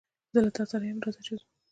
[0.33, 1.45] زه له تاسره ېم رازه چې ځو